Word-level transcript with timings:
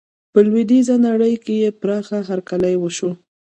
په 0.31 0.39
لویدیزه 0.47 0.95
نړۍ 1.07 1.33
کې 1.43 1.53
یې 1.61 1.69
پراخه 1.79 2.17
هرکلی 2.29 2.75
وشو. 2.79 3.11